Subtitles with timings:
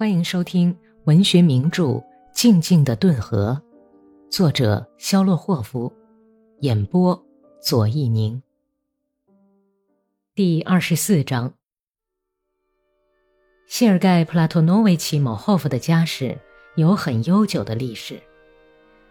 [0.00, 0.74] 欢迎收听
[1.04, 1.84] 文学名著
[2.32, 3.60] 《静静的顿河》，
[4.34, 5.92] 作者肖洛霍夫，
[6.60, 7.22] 演播
[7.60, 8.42] 左一宁。
[10.34, 11.52] 第二十四章，
[13.66, 16.38] 谢尔盖·普拉托诺维奇·某霍夫的家世
[16.76, 18.18] 有很悠久的历史。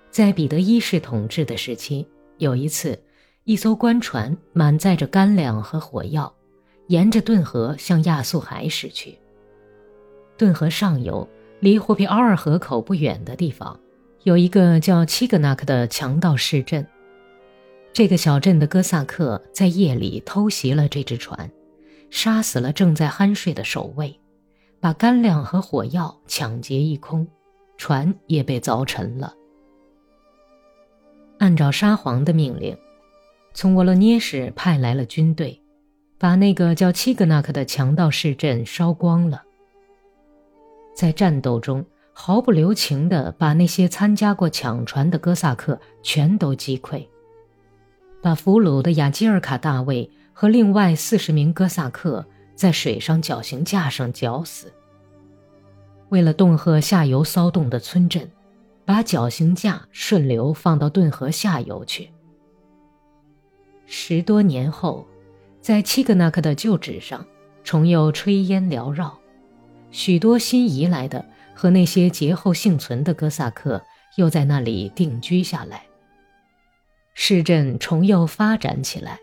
[0.09, 2.07] 在彼得一世统治的时期，
[2.39, 2.99] 有一次，
[3.43, 6.33] 一艘官船满载着干粮和火药，
[6.87, 9.15] 沿着顿河向亚速海驶去。
[10.39, 11.27] 顿河上游，
[11.59, 13.77] 离霍皮奥尔河口不远的地方，
[14.23, 16.87] 有一个叫七格纳克的强盗市镇。
[17.91, 21.51] 这个小镇的哥萨克在夜里偷袭了这只船，
[22.09, 24.17] 杀死了正在酣睡的守卫，
[24.79, 27.27] 把干粮和火药抢劫一空，
[27.75, 29.33] 船也被凿沉了。
[31.39, 32.77] 按照沙皇的命令，
[33.53, 35.61] 从沃罗涅什派来了军队，
[36.17, 39.43] 把那个叫七格纳克的强盗市镇烧光了。
[40.99, 47.07] 在战斗中，毫不留情地把那些参加过抢船的哥萨克全都击溃，
[48.21, 54.73] 把俘虏的雅基尔卡大卫和另外四十名哥萨克在水上绞刑架上绞死。
[56.09, 58.29] 为了恫吓下游骚动的村镇，
[58.83, 62.09] 把绞刑架顺流放到顿河下游去。
[63.85, 65.07] 十多年后，
[65.61, 67.25] 在七格纳克的旧址上，
[67.63, 69.18] 重又炊烟缭绕。
[69.91, 73.81] 许多新移来的和那些劫后幸存的哥萨克
[74.17, 75.83] 又在那里定居下来。
[77.13, 79.19] 市镇重又发展起来，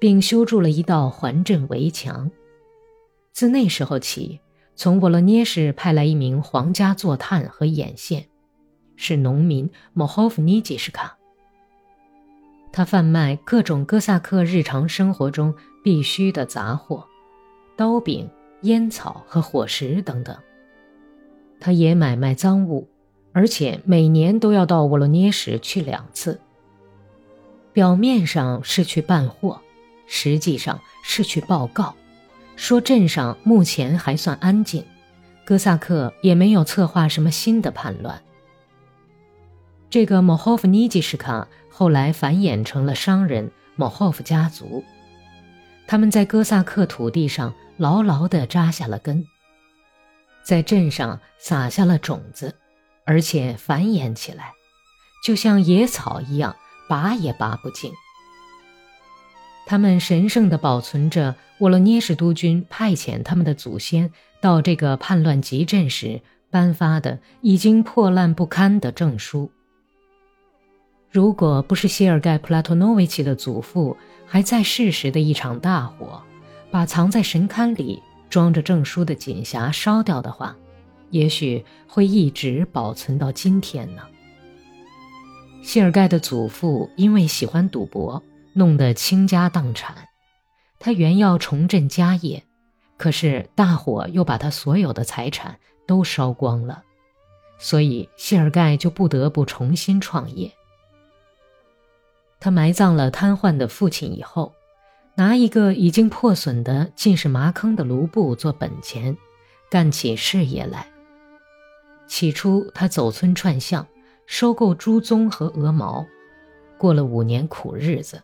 [0.00, 2.30] 并修筑了一道环镇围墙。
[3.32, 4.40] 自那时候起，
[4.76, 8.26] 从沃罗涅什派来一名皇家坐探和眼线，
[8.96, 11.18] 是农民莫霍夫尼吉什卡。
[12.72, 17.06] 他贩卖各种哥萨克日常生活中必需的杂货，
[17.76, 18.28] 刀柄。
[18.64, 20.34] 烟草和伙食等等，
[21.60, 22.88] 他也买卖赃物，
[23.32, 26.40] 而且每年都要到沃罗涅什去两次。
[27.74, 29.60] 表面上是去办货，
[30.06, 31.94] 实际上是去报告，
[32.56, 34.82] 说镇上目前还算安静，
[35.44, 38.22] 哥萨克也没有策划什么新的叛乱。
[39.90, 44.82] 这个莫霍夫尼基什卡后来繁衍成了商人莫霍夫家族，
[45.86, 47.52] 他们在哥萨克土地上。
[47.76, 49.26] 牢牢地扎下了根，
[50.44, 52.54] 在镇上撒下了种子，
[53.04, 54.52] 而且繁衍起来，
[55.24, 56.54] 就像野草一样，
[56.88, 57.92] 拔也拔不尽。
[59.66, 66.20] 他们神圣地保存着沃罗涅什督军派遣他们的祖先到这个叛乱集镇时
[66.50, 69.50] 颁发的已经破烂不堪的证书。
[71.10, 73.96] 如果不是谢尔盖·普拉托诺维奇的祖父
[74.26, 76.22] 还在世时的一场大火。
[76.74, 80.56] 把藏在神龛里装着证书的锦匣烧掉的话，
[81.10, 84.02] 也许会一直保存到今天呢。
[85.62, 88.20] 谢尔盖的祖父因为喜欢赌博，
[88.54, 89.94] 弄得倾家荡产。
[90.80, 92.42] 他原要重振家业，
[92.96, 95.56] 可是大火又把他所有的财产
[95.86, 96.82] 都烧光了，
[97.56, 100.50] 所以谢尔盖就不得不重新创业。
[102.40, 104.52] 他埋葬了瘫痪的父亲以后。
[105.16, 109.16] 拿一个已经破损的、尽是麻坑的卢布做本钱，
[109.70, 110.88] 干起事业来。
[112.08, 113.86] 起初，他走村串巷，
[114.26, 116.04] 收购猪鬃和鹅毛，
[116.76, 118.22] 过了五年苦日子，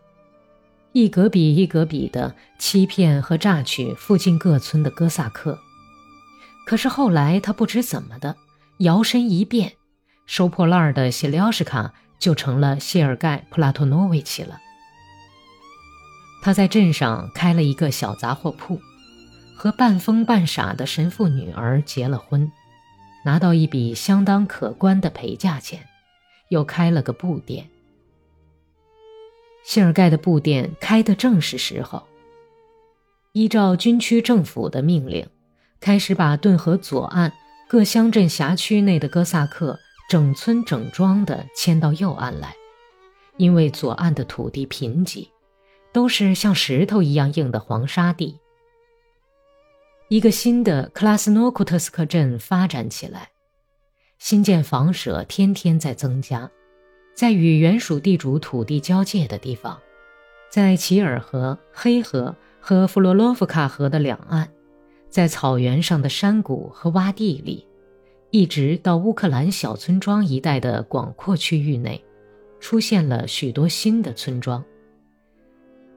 [0.92, 5.58] 一格比一格比的欺骗和榨取附近各村的哥萨克。
[6.66, 8.36] 可是后来，他不知怎么的，
[8.78, 9.74] 摇身一变，
[10.26, 14.60] 收破烂的谢廖什卡就成了谢尔盖·普拉托诺维奇了。
[16.42, 18.80] 他在镇上开了一个小杂货铺，
[19.54, 22.50] 和半疯半傻的神父女儿结了婚，
[23.24, 25.86] 拿到一笔相当可观的陪嫁钱，
[26.48, 27.68] 又开了个布店。
[29.62, 32.02] 谢尔盖的布店开的正是时候。
[33.32, 35.28] 依照军区政府的命令，
[35.78, 37.32] 开始把顿河左岸
[37.68, 39.78] 各乡镇辖区内的哥萨克
[40.08, 42.56] 整村整庄的迁到右岸来，
[43.36, 45.28] 因为左岸的土地贫瘠。
[45.92, 48.38] 都是像石头一样硬的黄沙地。
[50.08, 53.30] 一个新的克拉斯诺库特斯克镇发展起来，
[54.18, 56.50] 新建房舍天天在增加，
[57.14, 59.78] 在与原属地主土地交界的地方，
[60.50, 64.48] 在齐尔河、黑河和弗罗洛夫卡河的两岸，
[65.08, 67.64] 在草原上的山谷和洼地里，
[68.30, 72.04] 一直到乌克兰小村庄一带的广阔区域内，
[72.58, 74.64] 出现了许多新的村庄。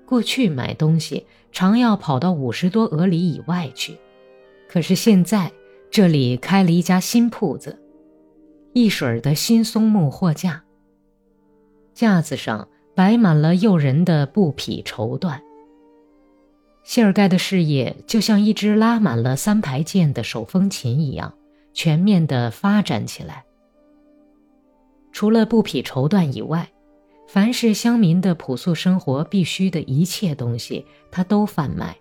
[0.06, 3.98] 过去买东西常要跑到五十多俄里以外去，
[4.70, 5.52] 可是现在
[5.90, 7.80] 这里开了一家新铺子，
[8.74, 10.64] 一水儿的新松木货架，
[11.94, 15.40] 架子上摆满了诱人的布匹绸缎。
[16.84, 21.34] 谢尔盖的事业就像一支拉满了三排键的手风琴一样，
[21.74, 23.46] 全面的发展起来。
[25.14, 26.73] 除了布匹绸缎以外，
[27.28, 31.98] 凡是乡民的朴素生活必需的一切东西，他都贩卖：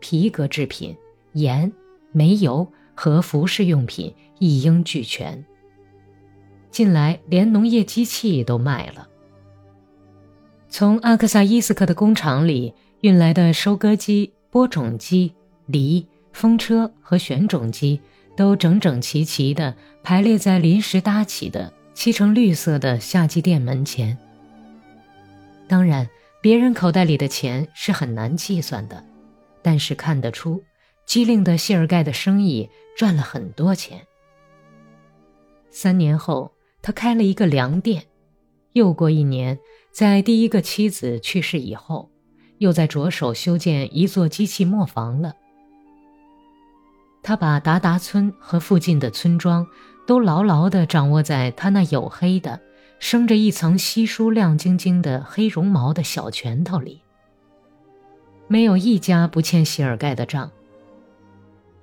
[0.00, 0.96] 皮革制品、
[1.32, 1.72] 盐、
[2.12, 2.66] 煤油。
[2.96, 5.44] 和服饰用品一应俱全。
[6.70, 9.08] 近来连农业机器都卖了。
[10.68, 15.34] 从阿克萨伊斯克的工厂里运来的收割机、播种机、
[15.66, 18.00] 犁、风车和选种机，
[18.36, 24.16] 都整整齐齐地排列在临时搭起的漆成绿色的夏季店门前。
[25.66, 26.08] 当然，
[26.40, 29.04] 别人口袋里的钱是很难计算的，
[29.62, 30.62] 但是看得出。
[31.06, 34.06] 机灵的谢尔盖的生意赚了很多钱。
[35.70, 38.04] 三年后，他开了一个粮店。
[38.72, 39.58] 又过一年，
[39.92, 42.10] 在第一个妻子去世以后，
[42.58, 45.34] 又在着手修建一座机器磨坊了。
[47.22, 49.66] 他把达达村和附近的村庄
[50.06, 52.60] 都牢牢地掌握在他那黝黑的、
[52.98, 57.02] 生着一层稀疏亮晶晶的黑绒毛的小拳头里。
[58.46, 60.50] 没有一家不欠谢尔盖的账。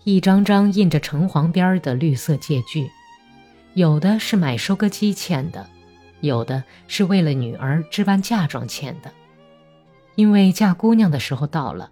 [0.03, 2.89] 一张张印着橙黄边的绿色借据，
[3.75, 5.69] 有的是买收割机欠的，
[6.21, 9.11] 有的是为了女儿置办嫁妆欠的。
[10.15, 11.91] 因为嫁姑娘的时候到了，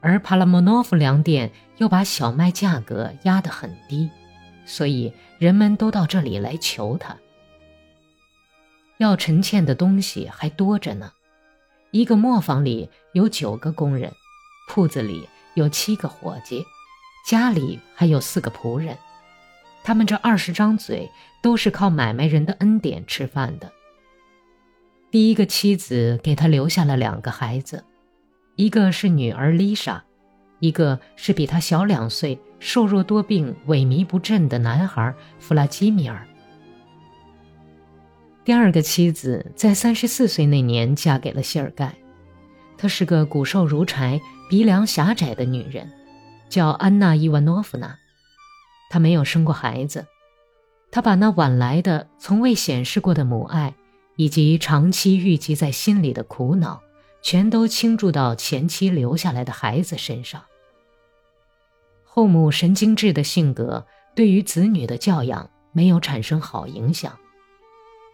[0.00, 4.08] 而帕拉莫诺夫粮店又把小麦价格压得很低，
[4.64, 7.16] 所以人们都到这里来求他。
[9.00, 11.10] 要陈欠的东西还多着呢。
[11.90, 14.12] 一个磨坊里有九个工人，
[14.68, 16.62] 铺子里有七个伙计。
[17.26, 18.98] 家里还有四个仆人，
[19.82, 21.10] 他们这二十张嘴
[21.42, 23.72] 都是靠买卖人的恩典吃饭的。
[25.10, 27.82] 第一个妻子给他留下了两个孩子，
[28.56, 30.04] 一个是女儿丽莎，
[30.58, 36.26] 一个是比他小两岁、瘦弱多病、萎靡不振的男孩弗拉基米尔。
[38.44, 41.94] 第二个妻子在三十四岁那年嫁给了谢尔盖，
[42.78, 45.90] 她是个骨瘦如柴、鼻梁狭窄的女人。
[46.48, 47.96] 叫安娜·伊万诺夫娜，
[48.90, 50.04] 她没有生过孩子，
[50.90, 53.72] 她把那晚来的、从未显示过的母爱，
[54.16, 56.82] 以及长期郁积在心里的苦恼，
[57.22, 60.42] 全都倾注到前妻留下来的孩子身上。
[62.02, 63.86] 后母神经质的性格
[64.16, 67.16] 对于子女的教养没有产生好影响，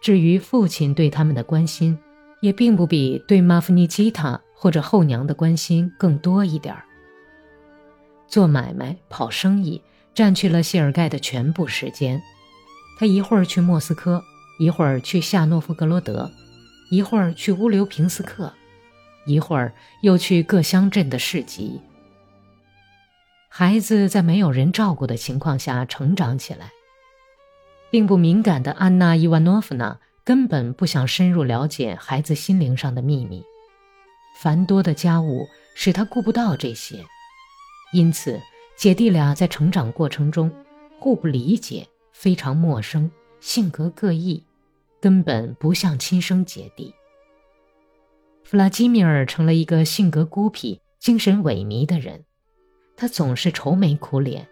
[0.01, 1.97] 至于父亲对他们的关心，
[2.41, 6.83] 也并不比对马夫尼基塔或者后娘的关心更多一点儿。
[8.27, 9.81] 做买卖、跑生意，
[10.13, 12.21] 占据了谢尔盖的全部时间。
[12.99, 14.23] 他一会儿去莫斯科，
[14.59, 16.29] 一会儿去夏诺夫格罗德，
[16.89, 18.53] 一会儿去乌留平斯克，
[19.25, 21.79] 一会儿又去各乡镇的市集。
[23.49, 26.71] 孩子在没有人照顾的情况下成长起来，
[27.89, 33.43] 并不敏感的安娜·伊万诺夫娜根本不想深入了解孩子心灵上的秘密。
[34.39, 37.03] 繁多的家务使她顾不到这些。
[37.93, 38.39] 因此，
[38.75, 40.51] 姐弟俩在成长过程中
[40.99, 44.43] 互不理解，非常陌生，性格各异，
[44.99, 46.93] 根本不像亲生姐弟。
[48.43, 52.25] 弗拉基米尔成了一个性格孤僻、精神萎靡的人，
[52.95, 54.47] 他总是愁眉苦脸，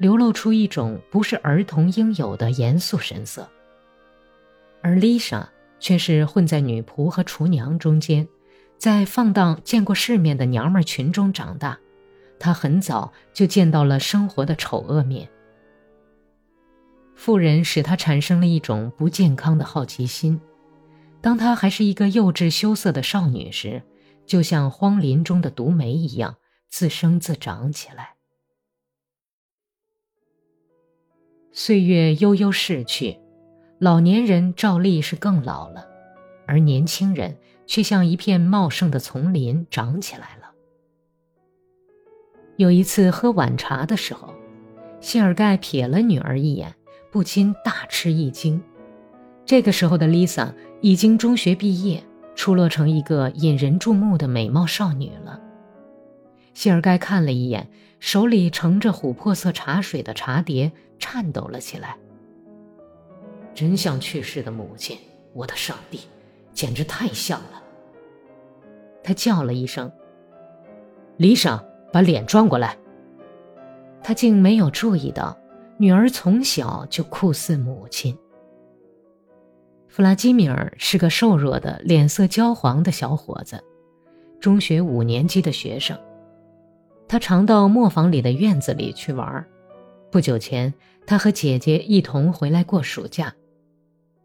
[0.00, 3.46] 流露出一种不是儿童应有的严肃神色。
[4.80, 5.46] 而丽莎
[5.78, 8.26] 却是混在女仆和厨娘中间，
[8.78, 11.78] 在放荡见过世面的娘们群中长大。
[12.38, 15.28] 她很早就见到了生活的丑恶面。
[17.14, 20.40] 妇人使他产生了一种不健康的好奇心。
[21.20, 23.82] 当她还是一个幼稚羞涩的少女时，
[24.24, 26.36] 就像荒林中的毒梅一样
[26.70, 28.14] 自生自长起来。
[31.52, 33.18] 岁月悠悠逝去，
[33.80, 35.84] 老年人照例是更老了，
[36.46, 40.52] 而年轻人却像一片茂盛的丛林长起来了。
[42.56, 44.32] 有一次喝晚茶的时候，
[45.00, 46.72] 谢尔盖瞥了女儿一眼，
[47.10, 48.62] 不禁大吃一惊。
[49.44, 52.00] 这个时候的丽萨已经中学毕业，
[52.36, 55.39] 出落成一个引人注目的美貌少女了。
[56.60, 61.96] 谢尔盖看了一眼手里盛着琥珀色茶水的茶碟，颤抖了起来。
[63.54, 64.98] 真像去世的母亲，
[65.32, 66.00] 我的上帝，
[66.52, 67.62] 简直太像了！
[69.02, 69.90] 他叫了一声
[71.16, 72.76] ：“丽莎。”把脸转过来。
[74.02, 75.34] 他竟没有注意到，
[75.78, 78.14] 女儿从小就酷似母亲。
[79.88, 83.64] 弗拉基米尔是个瘦弱的、脸色焦黄的小伙子，
[84.38, 85.98] 中学五年级的学生。
[87.10, 89.44] 他常到磨坊里的院子里去玩。
[90.12, 90.72] 不久前，
[91.08, 93.34] 他和姐姐一同回来过暑假。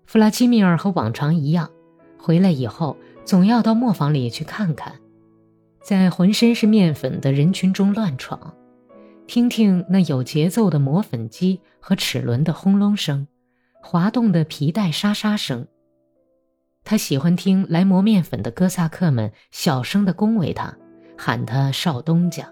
[0.05, 1.71] 弗拉基米尔和往常一样，
[2.19, 4.93] 回来以后总要到磨坊里去看看，
[5.81, 8.53] 在浑身是面粉的人群中乱闯。
[9.25, 13.27] 听听那有节奏的磨粉机和齿轮的轰隆声，
[13.81, 15.65] 滑动的皮带沙沙声。
[16.83, 20.77] 他喜欢听来磨面粉的哥萨克们小声地恭维他，
[21.17, 22.47] 喊他少东家。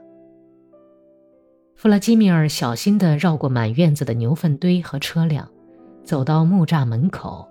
[1.76, 5.50] 弗拉基米尔小心地绕过满院子的牛粪堆和车辆，
[6.04, 7.50] 走到木栅门口，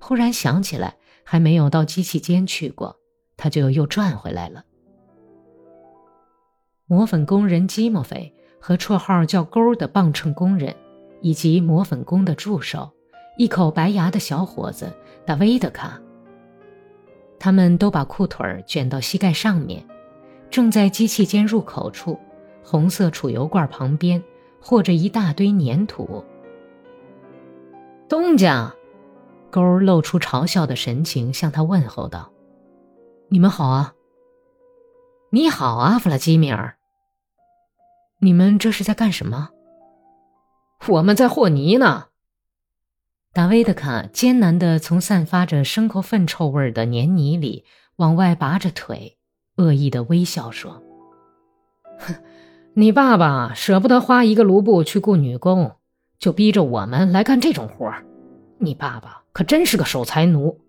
[0.00, 2.96] 忽然想起来还没有到机器间去过，
[3.36, 4.64] 他就又转回来了。
[6.86, 10.74] 磨粉工人基莫菲和绰号叫“钩”的磅秤工人，
[11.20, 12.90] 以及磨粉工的助手，
[13.38, 14.92] 一口白牙的小伙子
[15.24, 16.00] 达维德卡。
[17.38, 19.86] 他们都把裤腿卷到膝盖上面，
[20.50, 22.18] 正在机器间入口处，
[22.64, 24.24] 红色储油罐旁边
[24.58, 26.24] 和着一大堆粘土。
[28.08, 28.74] 东家，
[29.50, 32.32] 勾露出嘲笑的神情，向他问候道
[33.28, 33.94] ：“你们好啊。”
[35.30, 36.76] 你好啊，弗拉基米尔。
[38.20, 39.50] 你们这是在干什么？
[40.88, 42.06] 我们在和泥呢。
[43.32, 47.64] 达维德卡艰难地从散发着牲口粪臭味的黏泥里
[47.96, 49.18] 往外拔着腿，
[49.56, 50.80] 恶意地微笑说
[51.98, 52.14] ：“哼，
[52.74, 55.76] 你爸爸舍不得花一个卢布去雇女工，
[56.18, 58.04] 就逼着我们来干这种活儿。
[58.58, 60.60] 你爸爸可真是个守财奴。”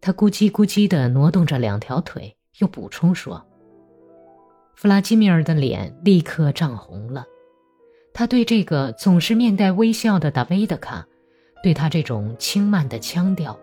[0.00, 2.36] 他咕叽咕叽地挪动着两条腿。
[2.58, 3.44] 又补充说
[4.76, 7.26] ：“弗拉基米尔的脸立刻涨红了。
[8.12, 11.04] 他对这个总是面带微笑的达维德卡，
[11.64, 13.58] 对他这种轻慢的腔调，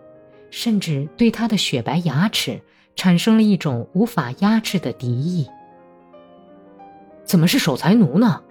[0.49, 2.59] 甚至对他的雪白牙齿，
[2.97, 5.47] 产生了一种无法压制的敌意。
[7.31, 8.43] 怎么是守财奴呢？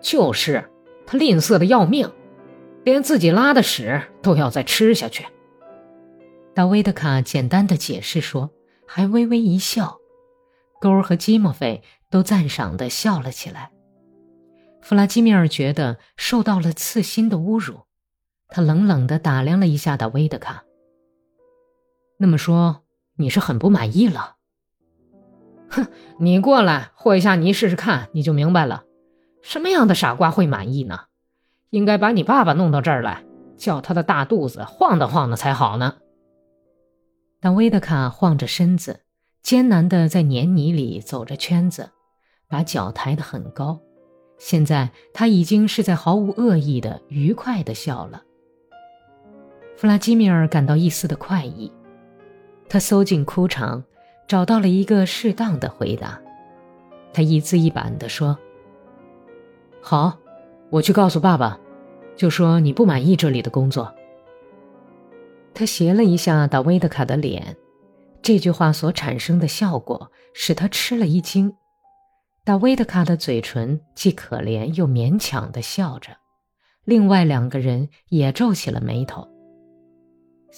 [0.00, 0.70] 就是
[1.04, 2.08] 他吝啬的要命，
[2.84, 5.26] 连自己拉的屎都要再吃下去。”
[6.54, 8.52] 达维德卡简单的解释说。
[8.88, 9.98] 还微微一笑，
[10.80, 13.72] 勾儿和基莫菲都赞赏的笑了起来。
[14.80, 17.80] 弗拉基米尔觉得受到了刺心的侮辱，
[18.46, 20.62] 他冷冷的打量了一下达维德卡。
[22.16, 22.84] 那么说
[23.16, 24.35] 你是很不满意了？
[25.76, 25.86] 哼，
[26.18, 28.84] 你过来和一下泥试试看，你就明白了。
[29.42, 31.00] 什么样的傻瓜会满意呢？
[31.70, 33.24] 应该把你爸爸弄到这儿来，
[33.56, 35.96] 叫他的大肚子晃荡晃荡才好呢。
[37.40, 39.00] 当维德卡晃着身子，
[39.42, 41.90] 艰难地在黏泥里走着圈子，
[42.48, 43.78] 把脚抬得很高。
[44.38, 48.22] 现在他已经是在毫无恶意的愉快地笑了。
[49.76, 51.72] 弗拉基米尔感到一丝的快意，
[52.68, 53.84] 他搜进裤长，
[54.26, 56.20] 找到了一个适当的回答。
[57.12, 58.36] 他一字一板地说
[59.80, 60.18] ：“好，
[60.70, 61.58] 我去告诉爸爸，
[62.16, 63.94] 就说你不满意这里的工作。”
[65.54, 67.56] 他斜了一下达维德卡的脸，
[68.20, 71.54] 这句话所产生的效果使他吃了一惊。
[72.44, 76.12] 达维德卡的嘴唇既可怜又勉强地笑着，
[76.84, 79.26] 另外两个人也皱起了眉头。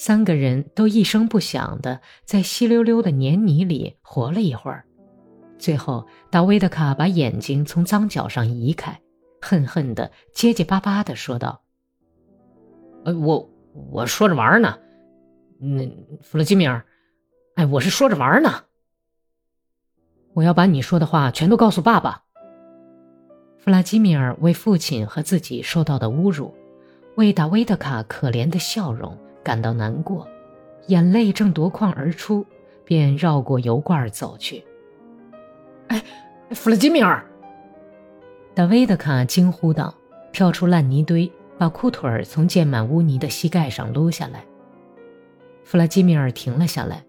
[0.00, 4.85] 三个人都一声不响地在稀溜溜的黏泥里活了一会儿，
[5.59, 9.00] 最后达维德卡把眼睛从脏脚上移开，
[9.40, 11.62] 恨恨地结结巴巴地说道
[13.05, 13.50] ：“呃，我
[13.90, 14.78] 我说着玩呢。”
[15.59, 15.85] 那
[16.23, 16.87] 弗拉基米尔，
[17.57, 18.67] 哎，我是说着玩呢。
[20.33, 22.23] 我要把你说的话全都告诉爸爸。
[23.59, 26.55] 弗拉基米尔为父亲和自己受到的侮辱，
[27.17, 30.28] 为达维德卡可怜的笑容感到难过，
[30.88, 32.45] 眼泪正夺眶而出，
[32.85, 34.62] 便绕过油罐走去。
[35.87, 36.05] 哎，
[36.50, 37.25] 弗拉基米尔！
[38.55, 39.95] 达维德卡惊呼道，
[40.35, 44.45] 跳出烂泥堆，把裤腿儿从溅满污泥的膝盖上撸下来。
[45.64, 47.07] 弗拉基米尔停了下来，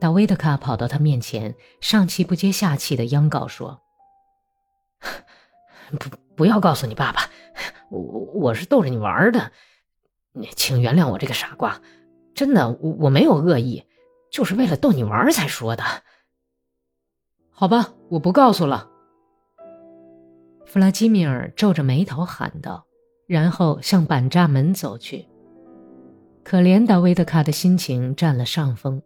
[0.00, 3.82] 达维德卡跑到他面前，上气不接下气的央告说
[5.96, 7.20] ：“不，不要告诉你爸爸，
[7.88, 8.00] 我
[8.34, 9.52] 我是逗着你玩的，
[10.54, 11.80] 请原谅我这个傻瓜，
[12.34, 13.84] 真的，我我没有恶意，
[14.30, 15.82] 就是为了逗你玩才说的。
[17.50, 18.90] 好吧，我不告诉了。”
[20.64, 22.86] 弗拉基米尔皱着眉头喊道，
[23.26, 25.26] 然后向板栅门走去。
[26.44, 29.02] 可怜达维德卡的心情占了上风，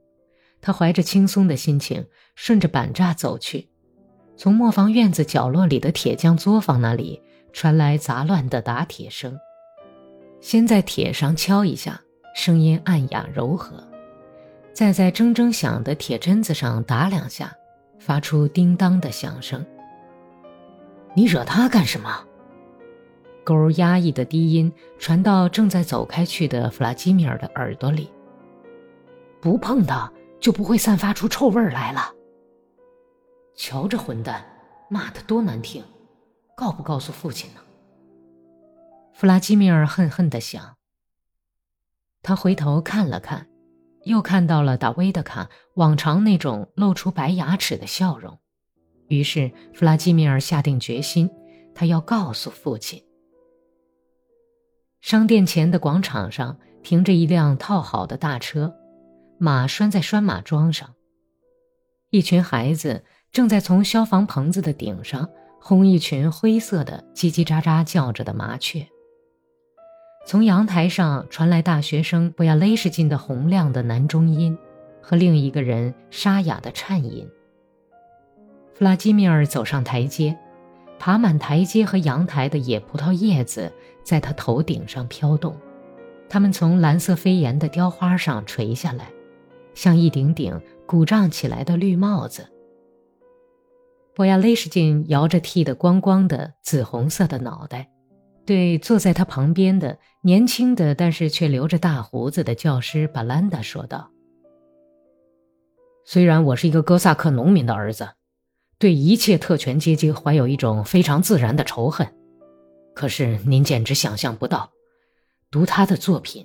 [0.61, 3.71] 他怀着轻松的心情顺着板栅走去，
[4.37, 9.39] 从磨坊院子角落里的铁匠作坊那里传来杂乱的打铁声，
[10.43, 11.99] 先在铁上敲一下，
[12.35, 13.77] 声音暗哑柔和；
[14.75, 17.55] 再在铮铮响的铁针子上打两下，
[18.01, 19.65] 发出叮当的响声。
[21.15, 22.27] 你惹他干什么？
[23.45, 28.11] 勾压抑的低音传到正在走开去的弗拉基米尔的耳朵里。
[29.41, 32.13] 不碰他，就不会散发出臭味来了。
[33.55, 34.45] 瞧这混蛋，
[34.91, 35.85] 骂得多难听！
[36.57, 37.61] 告不告诉父亲呢？
[39.13, 40.77] 弗拉基米尔恨恨地想。
[42.23, 43.49] 他回头看了看，
[44.05, 48.39] 又看到了达维德卡往常那种露出白牙齿的笑容。
[49.09, 51.31] 于是弗拉基米尔下定决心，
[51.75, 53.03] 他要告诉父亲。
[55.01, 58.75] 商店前的广场上停着一辆套好的大车，
[59.39, 60.95] 马拴在拴马桩上。
[62.11, 65.29] 一群孩子正在从消防棚子的顶上
[65.61, 68.87] 轰一群灰色的叽叽喳喳叫着的麻雀。
[70.25, 74.57] 从阳台上传来大学生布亚雷什金的洪亮的男中音，
[75.01, 77.29] 和另一个人沙哑的颤音。
[78.75, 80.37] 弗拉基米尔走上台阶。
[80.99, 83.73] 爬满台阶和阳台的野葡萄叶子
[84.05, 85.57] 在他头顶上飘动，
[86.29, 89.11] 它们从蓝色飞檐的雕花上垂下来，
[89.75, 92.47] 像一顶顶鼓胀起来的绿帽子。
[94.15, 97.91] 博亚雷什金摇着剃得光光的紫红色的脑袋，
[98.45, 104.11] 对坐在他旁边的年轻的但是却留着大胡子的教师巴兰达说道
[106.05, 108.11] ：“虽然我是一个哥萨克农民的儿子。”
[108.79, 112.05] 对一切特权阶级怀有一种非常自然的仇恨，
[112.97, 114.73] 可是您简直想象不到，
[115.53, 116.45] 读他的作品，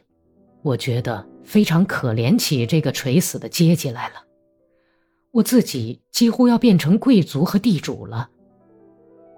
[0.62, 4.24] 我觉得非常可怜起这个垂死的阶级来了。
[5.32, 8.30] 我自己几乎要变成贵族和地主了。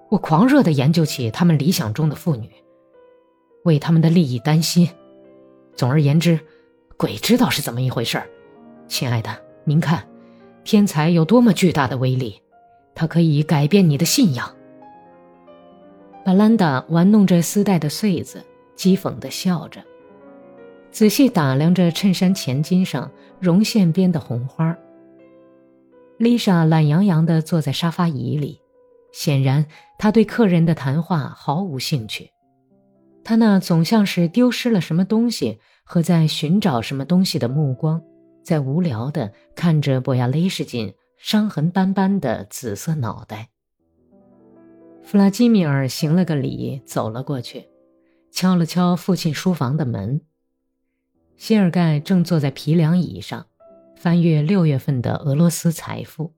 [0.10, 2.50] 我狂热地研究起他们理想中的妇女，
[3.64, 4.90] 为他们的利益担心。
[5.76, 6.40] 总而言之，
[6.98, 8.28] 鬼知道是怎么一回事儿。
[8.88, 9.30] 亲爱的，
[9.64, 10.08] 您看，
[10.64, 12.42] 天才有多么巨大的威力。
[12.96, 14.54] 它可以改变你的信仰。
[16.26, 18.44] 巴兰达玩弄着丝带的穗子，
[18.76, 19.82] 讥讽地笑着，
[20.92, 24.76] 仔细打量着衬衫前襟上绒线边的红花。
[26.18, 28.60] 丽莎懒洋洋地坐在沙发椅里，
[29.14, 29.66] 显然
[30.00, 32.32] 他对客人的谈话毫无兴趣。
[33.24, 38.02] 他那总像是丢失了什么东西和在寻找什么东西的目光，
[38.44, 40.92] 在无聊地看着博亚雷什金。
[41.22, 43.50] 伤痕斑斑的紫色脑袋。
[45.04, 47.68] 弗拉基米尔行了个礼，走了过去，
[48.32, 50.22] 敲了敲父亲书房的门。
[51.36, 53.48] 谢尔盖正坐在皮凉椅上，
[53.98, 56.34] 翻阅六月份的俄罗斯财富。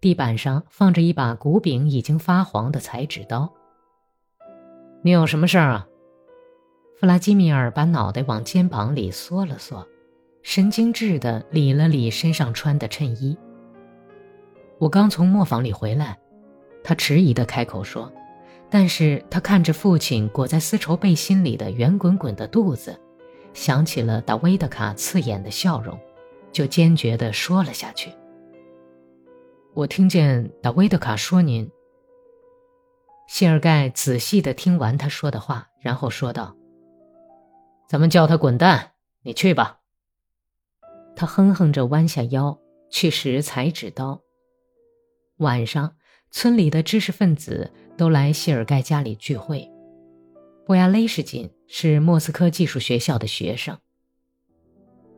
[0.00, 3.52] 地板上放着一把骨柄已经发黄的裁纸刀。
[5.02, 5.86] 你有什么事儿啊？
[6.98, 9.86] 弗拉基米尔把脑袋往肩膀里缩了缩，
[10.42, 13.36] 神经质地理了理身上穿的衬衣。
[14.78, 16.18] 我刚从磨坊里回来，
[16.82, 18.10] 他迟疑地开口说，
[18.70, 22.98] 但是他看着父亲裹在丝绸背心里的圆滚滚的肚子，
[23.52, 25.98] 想起了达维德卡刺眼的笑容，
[26.50, 28.10] 就坚决地说了下去。
[29.72, 31.70] 我听见达维德卡说您。
[33.28, 36.56] 谢尔盖仔细地听完他说的话，然后说道
[37.88, 39.78] ：“咱们叫他滚蛋，你去吧。”
[41.14, 42.58] 他哼哼着弯下腰
[42.90, 44.20] 去拾裁纸刀。
[45.36, 45.94] 晚上，
[46.32, 49.70] 村里的知识分子都来谢尔盖家里聚会。
[50.66, 53.78] 波亚雷什金是莫斯科技术学校的学生。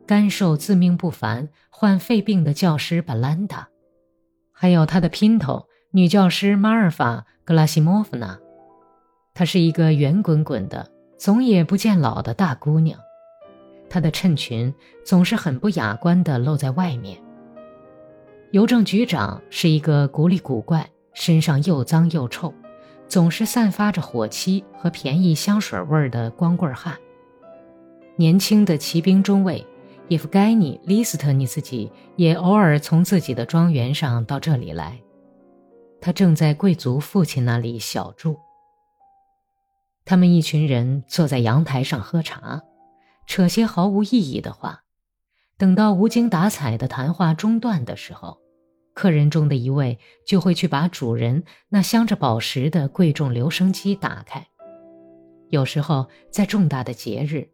[0.05, 3.69] 干瘦、自命不凡、患肺病的教师巴兰达，
[4.53, 8.39] 还有他的姘头女教师马尔法·格拉西莫夫娜。
[9.33, 12.97] 她是一个圆滚滚的、总也不见老的大姑娘，
[13.89, 17.17] 她的衬裙总是很不雅观地露在外面。
[18.51, 22.53] 邮政局长是一个古里古怪、身上又脏又臭、
[23.07, 26.95] 总是散发着火漆和便宜香水味儿的光棍汉。
[28.15, 29.65] 年轻的骑兵中尉
[30.13, 35.01] 叶夫盖尼·利斯特尼斯基也偶尔从自己的庄园上到这里来，
[35.99, 38.37] 他正在贵族父亲那里小住。
[40.05, 42.61] 他们一群人坐在阳台上喝茶，
[43.25, 44.83] 扯些毫无意义的话。
[45.57, 48.37] 等到无精打采的谈话中断的时候。
[48.93, 49.97] 客人中的一位
[50.27, 54.45] 就会去把主人那镶着宝石的贵重留声机打开。
[55.49, 57.49] 有时候在重大的节日，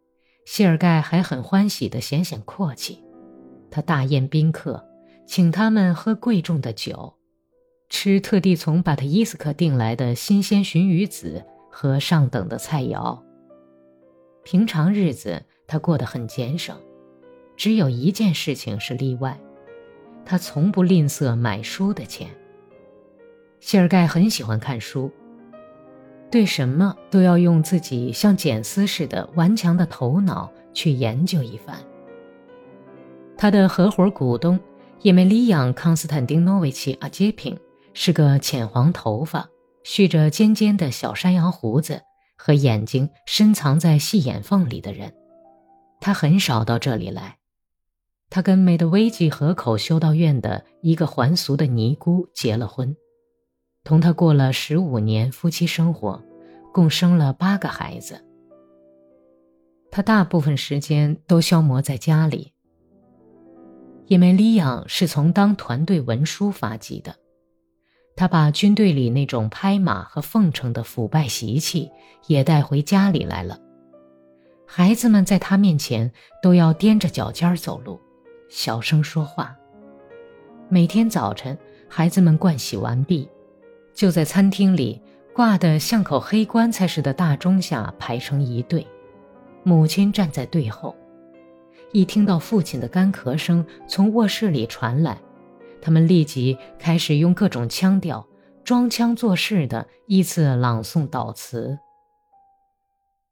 [0.52, 3.04] 谢尔盖还很欢喜地显显阔气，
[3.70, 4.84] 他大宴宾客，
[5.28, 7.14] 请他们喝贵重的酒，
[7.88, 13.22] 吃特地从巴特伊斯克订来的新鲜鲟鱼子和上等的菜肴。
[14.44, 16.76] 平常日子他过得很俭省，
[17.56, 19.40] 只有一件事情是例外，
[20.26, 22.28] 他从不吝啬买书的钱。
[23.60, 25.12] 谢尔盖很喜欢看书，
[26.32, 31.76] 对什么都要用自己像剪丝似的顽强的头脑去研究一番。
[33.38, 34.60] 他的合伙股东
[35.02, 37.58] 叶梅利扬·康斯坦丁诺维奇·阿杰平
[37.94, 39.50] 是个浅黄头发、
[39.84, 42.02] 蓄着尖尖的小山羊胡子
[42.38, 45.14] 和眼睛深藏在细眼缝里的人。
[46.02, 47.40] 他很少到这里来。
[48.30, 52.96] 他跟梅德威吉河口修道院的一个还俗的尼姑结了婚。
[53.90, 56.24] 同他过了十五年夫妻生活，
[56.72, 58.24] 共生了八个孩子。
[59.90, 62.54] 他大部分时间都消磨在家里。
[64.06, 67.16] 叶梅利昂是从当团队文书发迹的，
[68.16, 71.90] 他把军队里那种拍马和奉承的腐败习气
[72.28, 73.60] 也带回家里来了。
[74.68, 76.12] 孩子们在他面前
[76.44, 78.00] 都要踮着脚尖走路，
[78.52, 79.58] 小声说话。
[80.70, 83.28] 每天早晨，孩子们盥洗完毕。
[84.00, 85.02] 就在餐厅里
[85.34, 88.88] 挂的像口黑棺材似的大钟下排成一队，
[89.62, 90.96] 母亲站在队后。
[91.92, 95.18] 一听到父亲的干咳声从卧室里传来，
[95.82, 98.26] 他们立即开始用各种腔调
[98.64, 101.78] 装腔作势的依次朗诵祷词。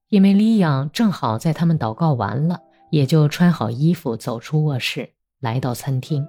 [0.10, 2.60] 因为利亚正好在他们祷告完了，
[2.91, 6.27] 也就穿好衣服走出卧室，来到餐厅。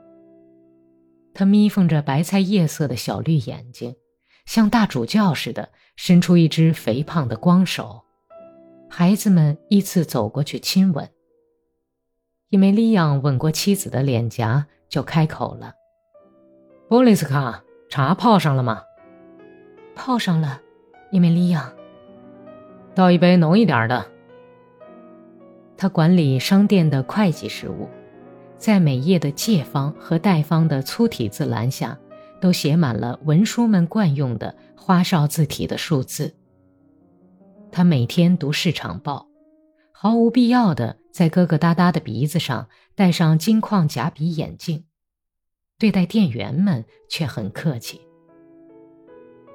[1.34, 3.96] 他眯缝着白菜叶色的小绿眼睛。
[4.48, 8.00] 像大主教似的，伸出一只肥胖的光手，
[8.88, 11.06] 孩子们依次走过去亲吻。
[12.48, 15.74] 伊梅利昂吻过妻子的脸颊，就开口了
[16.88, 18.80] ：“波利斯卡，茶泡上了吗
[19.94, 20.62] ？”“泡上了。”
[21.12, 21.70] 伊梅利昂。
[22.94, 24.06] 倒一杯浓一点的。
[25.76, 27.86] 他管理商店的会计事务，
[28.56, 31.98] 在每页的借方和贷方的粗体字栏下。
[32.40, 36.34] 都写满了文书们惯用的花哨字体的数字。
[37.70, 39.28] 他每天读市场报，
[39.92, 44.84] 毫无必要的在疙疙瘩瘩的鼻子上戴上金框假鼻眼镜，
[45.78, 48.00] 对待店员们却很客气。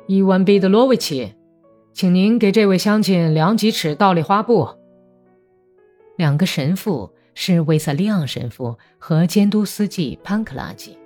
[0.07, 1.33] 伊万彼得罗维奇，
[1.93, 4.67] 请您给这位乡亲量几尺倒立花布。
[6.17, 10.97] 两个神父是维萨利昂神父和监督司机潘克拉吉。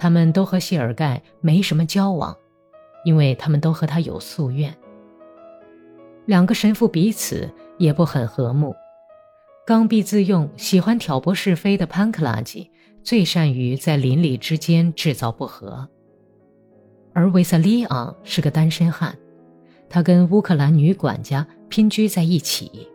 [0.00, 2.34] 他们都和谢尔盖没什么交往，
[3.04, 4.74] 因为他们都和他有夙愿。
[6.24, 8.74] 两个神父彼此也不很和睦。
[9.66, 12.70] 刚愎自用、喜欢挑拨是非的潘克拉吉
[13.02, 15.86] 最善于在邻里之间制造不和。
[17.12, 19.14] 而维萨利昂是个单身汉，
[19.90, 22.88] 他跟乌克兰女管家拼居在一起。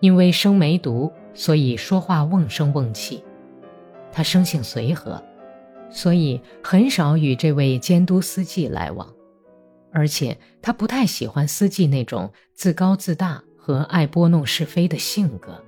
[0.00, 3.24] 因为生梅毒，所以说话瓮声瓮气。
[4.12, 5.22] 他生性随和。
[5.90, 9.12] 所以很少与这位监督司机来往，
[9.92, 15.62] 而且他不太喜欢司机那种自高自大和爱拨弄是非的性格。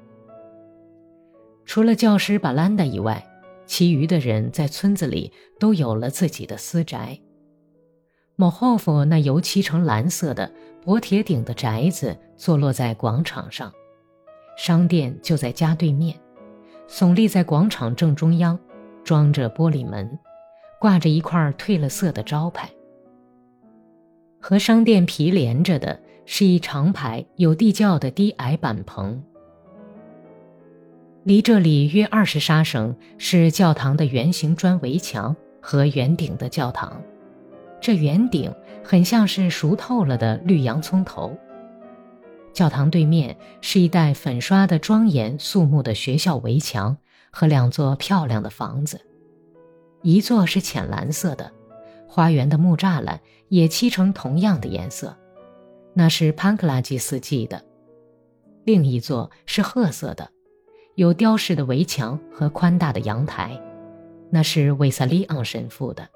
[1.64, 3.24] 除了教师巴兰达以外，
[3.66, 7.18] 其余的人在村子里都有了自己的私宅。
[8.36, 10.50] 某霍夫那油漆成蓝色的
[10.84, 13.72] 薄铁顶的宅子坐落在广场上，
[14.56, 16.18] 商店就在家对面，
[16.88, 18.58] 耸立在广场正中央。
[19.04, 20.18] 装着玻璃门，
[20.80, 22.70] 挂着一块褪了色的招牌。
[24.40, 29.22] 和商店毗连着的是一长排有地窖的低矮板棚。
[31.24, 37.00] 离这里约二十沙绳是教堂的圆形砖围墙和圆顶的教堂。
[37.80, 41.36] 这圆顶很像是熟透了的绿洋葱头。
[42.52, 46.96] 教堂对面是一带粉刷的庄严肃穆的学校围墙。
[47.32, 49.00] 和两座漂亮的房子，
[50.02, 51.50] 一座是浅蓝色的，
[52.06, 53.18] 花园的木栅栏
[53.48, 55.16] 也漆成同样的颜色，
[55.94, 57.58] 那是潘克拉基斯基的；
[58.64, 60.30] 另一座是褐色的，
[60.94, 63.58] 有雕饰的围墙和宽大的阳台，
[64.30, 66.06] 那是维萨利昂神父的。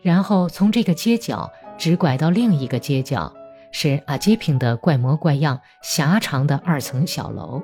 [0.00, 3.30] 然后从这个街角直拐到另一个街角，
[3.70, 7.62] 是阿基平的怪模怪样、狭长的二层小楼。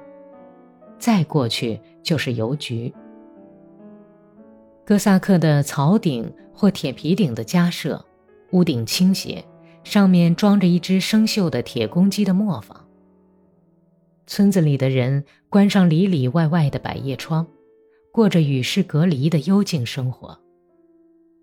[0.99, 2.93] 再过去就是邮局。
[4.85, 8.05] 哥萨克的草顶或铁皮顶的家舍，
[8.53, 9.45] 屋顶倾斜，
[9.83, 12.87] 上面装着一只生锈的铁公鸡的磨坊。
[14.27, 17.47] 村子里的人关上里里外外的百叶窗，
[18.13, 20.37] 过着与世隔离的幽静生活。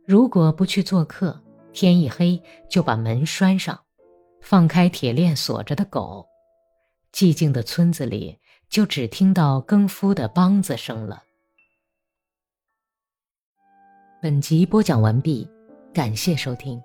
[0.06, 1.39] 如果不去做客，
[1.72, 3.80] 天一黑就把门拴上，
[4.42, 6.26] 放开铁链锁着的狗，
[7.13, 8.38] 寂静的村子里
[8.74, 11.22] 就只听到更夫的梆子声了。
[14.20, 15.48] 本集播讲完毕，
[15.94, 16.82] 感谢收听。